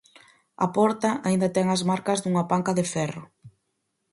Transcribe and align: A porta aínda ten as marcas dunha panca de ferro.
A 0.65 0.67
porta 0.77 1.09
aínda 1.27 1.53
ten 1.55 1.65
as 1.75 1.81
marcas 1.89 2.19
dunha 2.21 2.47
panca 2.51 2.77
de 2.77 2.85
ferro. 2.93 3.23